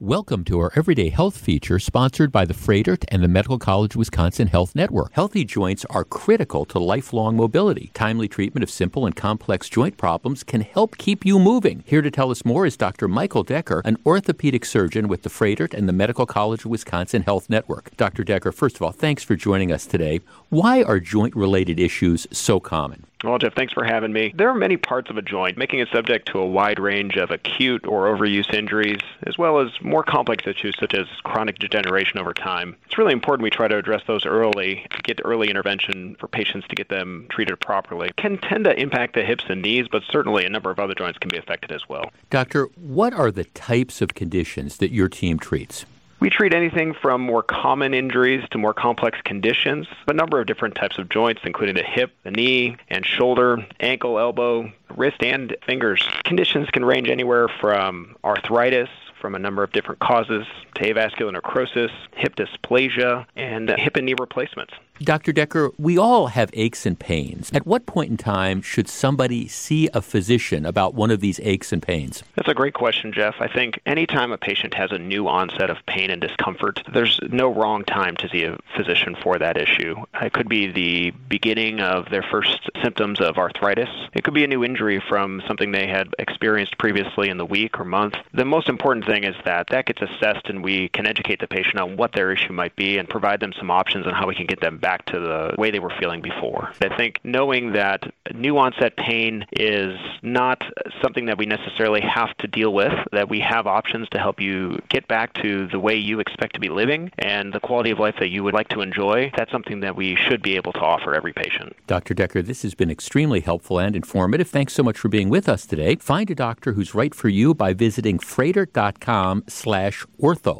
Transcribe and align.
Welcome 0.00 0.44
to 0.44 0.60
our 0.60 0.70
Everyday 0.76 1.08
Health 1.08 1.36
feature 1.36 1.80
sponsored 1.80 2.30
by 2.30 2.44
the 2.44 2.54
Froedtert 2.54 3.04
and 3.08 3.20
the 3.20 3.26
Medical 3.26 3.58
College 3.58 3.96
of 3.96 3.98
Wisconsin 3.98 4.46
Health 4.46 4.76
Network. 4.76 5.10
Healthy 5.12 5.44
joints 5.44 5.84
are 5.86 6.04
critical 6.04 6.64
to 6.66 6.78
lifelong 6.78 7.36
mobility. 7.36 7.90
Timely 7.94 8.28
treatment 8.28 8.62
of 8.62 8.70
simple 8.70 9.06
and 9.06 9.16
complex 9.16 9.68
joint 9.68 9.96
problems 9.96 10.44
can 10.44 10.60
help 10.60 10.98
keep 10.98 11.26
you 11.26 11.40
moving. 11.40 11.82
Here 11.84 12.00
to 12.00 12.12
tell 12.12 12.30
us 12.30 12.44
more 12.44 12.64
is 12.64 12.76
Dr. 12.76 13.08
Michael 13.08 13.42
Decker, 13.42 13.82
an 13.84 13.96
orthopedic 14.06 14.64
surgeon 14.64 15.08
with 15.08 15.22
the 15.22 15.30
Froedtert 15.30 15.74
and 15.74 15.88
the 15.88 15.92
Medical 15.92 16.26
College 16.26 16.64
of 16.64 16.70
Wisconsin 16.70 17.22
Health 17.22 17.50
Network. 17.50 17.90
Dr. 17.96 18.22
Decker, 18.22 18.52
first 18.52 18.76
of 18.76 18.82
all, 18.82 18.92
thanks 18.92 19.24
for 19.24 19.34
joining 19.34 19.72
us 19.72 19.84
today. 19.84 20.20
Why 20.48 20.84
are 20.84 21.00
joint 21.00 21.34
related 21.34 21.80
issues 21.80 22.28
so 22.30 22.60
common? 22.60 23.07
Well, 23.24 23.38
Jeff, 23.38 23.54
thanks 23.54 23.72
for 23.72 23.82
having 23.82 24.12
me. 24.12 24.32
There 24.34 24.48
are 24.48 24.54
many 24.54 24.76
parts 24.76 25.10
of 25.10 25.16
a 25.16 25.22
joint, 25.22 25.58
making 25.58 25.80
it 25.80 25.88
subject 25.92 26.28
to 26.28 26.38
a 26.38 26.46
wide 26.46 26.78
range 26.78 27.16
of 27.16 27.32
acute 27.32 27.84
or 27.86 28.06
overuse 28.06 28.52
injuries, 28.54 29.00
as 29.24 29.36
well 29.36 29.58
as 29.58 29.70
more 29.80 30.04
complex 30.04 30.46
issues 30.46 30.76
such 30.78 30.94
as 30.94 31.06
chronic 31.24 31.58
degeneration 31.58 32.20
over 32.20 32.32
time. 32.32 32.76
It's 32.86 32.96
really 32.96 33.12
important 33.12 33.42
we 33.42 33.50
try 33.50 33.66
to 33.66 33.76
address 33.76 34.02
those 34.06 34.24
early 34.24 34.86
get 35.02 35.20
early 35.24 35.48
intervention 35.48 36.16
for 36.20 36.28
patients 36.28 36.68
to 36.68 36.76
get 36.76 36.90
them 36.90 37.26
treated 37.30 37.58
properly. 37.60 38.08
It 38.08 38.16
can 38.16 38.38
tend 38.38 38.64
to 38.64 38.78
impact 38.78 39.14
the 39.14 39.24
hips 39.24 39.44
and 39.48 39.62
knees, 39.62 39.88
but 39.90 40.02
certainly 40.08 40.44
a 40.44 40.48
number 40.48 40.70
of 40.70 40.78
other 40.78 40.94
joints 40.94 41.18
can 41.18 41.28
be 41.28 41.38
affected 41.38 41.72
as 41.72 41.88
well. 41.88 42.10
Doctor, 42.30 42.68
what 42.76 43.12
are 43.12 43.32
the 43.32 43.44
types 43.44 44.00
of 44.00 44.14
conditions 44.14 44.76
that 44.76 44.92
your 44.92 45.08
team 45.08 45.38
treats? 45.38 45.86
We 46.20 46.30
treat 46.30 46.52
anything 46.52 46.94
from 46.94 47.20
more 47.20 47.44
common 47.44 47.94
injuries 47.94 48.44
to 48.50 48.58
more 48.58 48.74
complex 48.74 49.20
conditions, 49.22 49.86
a 50.08 50.12
number 50.12 50.40
of 50.40 50.46
different 50.46 50.74
types 50.74 50.98
of 50.98 51.08
joints, 51.08 51.42
including 51.44 51.76
the 51.76 51.84
hip, 51.84 52.10
the 52.24 52.32
knee, 52.32 52.76
and 52.90 53.06
shoulder, 53.06 53.64
ankle, 53.78 54.18
elbow, 54.18 54.72
wrist, 54.96 55.22
and 55.22 55.56
fingers. 55.64 56.04
Conditions 56.24 56.70
can 56.70 56.84
range 56.84 57.08
anywhere 57.08 57.46
from 57.46 58.16
arthritis, 58.24 58.88
from 59.20 59.36
a 59.36 59.38
number 59.38 59.62
of 59.62 59.70
different 59.72 60.00
causes 60.00 60.46
to 60.74 60.82
avascular 60.82 61.32
necrosis, 61.32 61.92
hip 62.14 62.34
dysplasia, 62.34 63.24
and 63.36 63.70
hip 63.70 63.96
and 63.96 64.06
knee 64.06 64.14
replacements. 64.18 64.74
Dr. 65.00 65.32
Decker, 65.32 65.70
we 65.78 65.96
all 65.96 66.26
have 66.26 66.50
aches 66.54 66.84
and 66.84 66.98
pains. 66.98 67.50
At 67.54 67.66
what 67.66 67.86
point 67.86 68.10
in 68.10 68.16
time 68.16 68.60
should 68.60 68.88
somebody 68.88 69.46
see 69.46 69.88
a 69.94 70.02
physician 70.02 70.66
about 70.66 70.94
one 70.94 71.12
of 71.12 71.20
these 71.20 71.38
aches 71.44 71.72
and 71.72 71.80
pains? 71.80 72.24
That's 72.34 72.48
a 72.48 72.54
great 72.54 72.74
question, 72.74 73.12
Jeff. 73.12 73.36
I 73.38 73.46
think 73.46 73.80
anytime 73.86 74.32
a 74.32 74.38
patient 74.38 74.74
has 74.74 74.90
a 74.90 74.98
new 74.98 75.28
onset 75.28 75.70
of 75.70 75.78
pain 75.86 76.10
and 76.10 76.20
discomfort, 76.20 76.82
there's 76.92 77.20
no 77.30 77.48
wrong 77.48 77.84
time 77.84 78.16
to 78.16 78.28
see 78.28 78.42
a 78.42 78.58
physician 78.76 79.16
for 79.22 79.38
that 79.38 79.56
issue. 79.56 79.94
It 80.20 80.32
could 80.32 80.48
be 80.48 80.72
the 80.72 81.12
beginning 81.28 81.78
of 81.78 82.10
their 82.10 82.24
first 82.24 82.68
symptoms 82.82 83.20
of 83.20 83.38
arthritis. 83.38 83.88
It 84.14 84.24
could 84.24 84.34
be 84.34 84.42
a 84.42 84.48
new 84.48 84.64
injury 84.64 85.00
from 85.08 85.42
something 85.46 85.70
they 85.70 85.86
had 85.86 86.08
experienced 86.18 86.76
previously 86.76 87.28
in 87.28 87.36
the 87.36 87.46
week 87.46 87.78
or 87.78 87.84
month. 87.84 88.16
The 88.34 88.44
most 88.44 88.68
important 88.68 89.06
thing 89.06 89.22
is 89.22 89.36
that 89.44 89.68
that 89.68 89.86
gets 89.86 90.02
assessed 90.02 90.48
and 90.48 90.64
we 90.64 90.88
can 90.88 91.06
educate 91.06 91.38
the 91.38 91.46
patient 91.46 91.78
on 91.78 91.96
what 91.96 92.12
their 92.12 92.32
issue 92.32 92.52
might 92.52 92.74
be 92.74 92.98
and 92.98 93.08
provide 93.08 93.38
them 93.38 93.52
some 93.56 93.70
options 93.70 94.04
on 94.04 94.12
how 94.12 94.26
we 94.26 94.34
can 94.34 94.46
get 94.46 94.60
them 94.60 94.78
back 94.78 94.87
back 94.88 95.04
to 95.04 95.20
the 95.20 95.54
way 95.58 95.70
they 95.70 95.80
were 95.80 95.92
feeling 96.00 96.22
before. 96.22 96.72
I 96.80 96.96
think 96.96 97.20
knowing 97.22 97.72
that 97.72 98.10
new 98.34 98.56
onset 98.56 98.96
pain 98.96 99.44
is 99.52 99.98
not 100.22 100.62
something 101.02 101.26
that 101.26 101.36
we 101.36 101.44
necessarily 101.44 102.00
have 102.00 102.34
to 102.38 102.46
deal 102.48 102.72
with, 102.72 102.94
that 103.12 103.28
we 103.28 103.38
have 103.40 103.66
options 103.66 104.08
to 104.12 104.18
help 104.18 104.40
you 104.40 104.80
get 104.88 105.06
back 105.06 105.34
to 105.42 105.68
the 105.68 105.78
way 105.78 105.94
you 105.94 106.20
expect 106.20 106.54
to 106.54 106.60
be 106.60 106.70
living 106.70 107.12
and 107.18 107.52
the 107.52 107.60
quality 107.60 107.90
of 107.90 107.98
life 107.98 108.14
that 108.18 108.30
you 108.30 108.42
would 108.42 108.54
like 108.54 108.68
to 108.68 108.80
enjoy, 108.80 109.30
that's 109.36 109.52
something 109.52 109.80
that 109.80 109.94
we 109.94 110.16
should 110.16 110.40
be 110.40 110.56
able 110.56 110.72
to 110.72 110.80
offer 110.80 111.14
every 111.14 111.34
patient. 111.34 111.76
Dr. 111.86 112.14
Decker, 112.14 112.40
this 112.40 112.62
has 112.62 112.74
been 112.74 112.90
extremely 112.90 113.40
helpful 113.40 113.78
and 113.78 113.94
informative. 113.94 114.48
Thanks 114.48 114.72
so 114.72 114.82
much 114.82 114.96
for 114.96 115.08
being 115.08 115.28
with 115.28 115.50
us 115.50 115.66
today. 115.66 115.96
Find 115.96 116.30
a 116.30 116.34
doctor 116.34 116.72
who's 116.72 116.94
right 116.94 117.14
for 117.14 117.28
you 117.28 117.52
by 117.52 117.74
visiting 117.74 118.18
froedtert.com 118.18 119.44
slash 119.48 120.06
ortho. 120.18 120.56